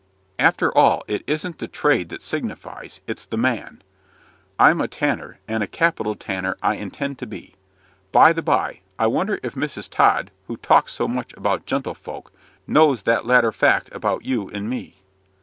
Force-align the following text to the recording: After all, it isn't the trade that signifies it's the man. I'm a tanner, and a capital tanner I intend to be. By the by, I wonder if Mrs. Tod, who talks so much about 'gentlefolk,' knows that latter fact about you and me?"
After 0.39 0.75
all, 0.75 1.03
it 1.07 1.21
isn't 1.27 1.59
the 1.59 1.67
trade 1.67 2.09
that 2.09 2.23
signifies 2.23 3.01
it's 3.05 3.27
the 3.27 3.37
man. 3.37 3.83
I'm 4.57 4.81
a 4.81 4.87
tanner, 4.87 5.37
and 5.47 5.61
a 5.61 5.67
capital 5.67 6.15
tanner 6.15 6.57
I 6.63 6.77
intend 6.77 7.19
to 7.19 7.27
be. 7.27 7.53
By 8.11 8.33
the 8.33 8.41
by, 8.41 8.81
I 8.97 9.05
wonder 9.05 9.39
if 9.43 9.53
Mrs. 9.53 9.91
Tod, 9.91 10.31
who 10.47 10.57
talks 10.57 10.91
so 10.91 11.07
much 11.07 11.33
about 11.33 11.67
'gentlefolk,' 11.67 12.31
knows 12.65 13.03
that 13.03 13.27
latter 13.27 13.51
fact 13.51 13.93
about 13.93 14.25
you 14.25 14.49
and 14.49 14.67
me?" 14.67 15.03